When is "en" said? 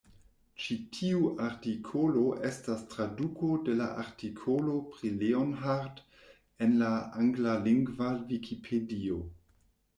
6.69-6.75